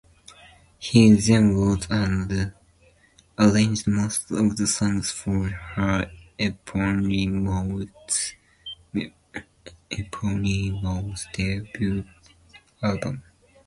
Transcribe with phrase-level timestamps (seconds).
[0.79, 2.53] He then wrote and
[3.37, 8.33] arranged most of the songs for her eponymous
[11.31, 12.03] debut
[12.81, 13.21] album.